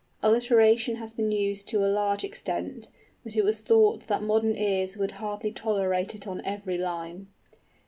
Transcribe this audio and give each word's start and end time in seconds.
Alliteration 0.23 0.95
has 0.95 1.13
been 1.13 1.31
used 1.31 1.67
to 1.67 1.85
a 1.85 1.85
large 1.85 2.23
extent; 2.23 2.89
but 3.23 3.35
it 3.35 3.43
was 3.43 3.61
thought 3.61 4.07
that 4.07 4.23
modern 4.23 4.55
ears 4.55 4.97
would 4.97 5.11
hardly 5.21 5.51
tolerate 5.51 6.15
it 6.15 6.25
on 6.25 6.43
every 6.43 6.79
line. 6.79 7.27